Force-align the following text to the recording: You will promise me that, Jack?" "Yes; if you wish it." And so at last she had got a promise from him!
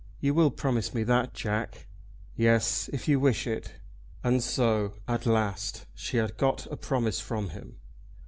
You 0.19 0.33
will 0.33 0.49
promise 0.49 0.95
me 0.95 1.03
that, 1.03 1.35
Jack?" 1.35 1.85
"Yes; 2.35 2.89
if 2.91 3.07
you 3.07 3.19
wish 3.19 3.45
it." 3.45 3.75
And 4.23 4.41
so 4.41 4.93
at 5.07 5.27
last 5.27 5.85
she 5.93 6.17
had 6.17 6.37
got 6.37 6.65
a 6.71 6.75
promise 6.75 7.19
from 7.21 7.49
him! 7.49 7.75